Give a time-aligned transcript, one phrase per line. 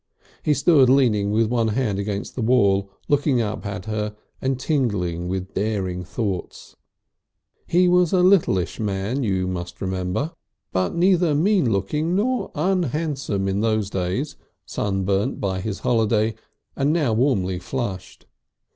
[0.41, 5.27] He stood leaning with one hand against the wall, looking up at her and tingling
[5.27, 6.75] with daring thoughts.
[7.67, 10.31] He was a littleish man, you must remember,
[10.73, 16.33] but neither mean looking nor unhandsome in those days, sunburnt by his holiday
[16.75, 18.25] and now warmly flushed.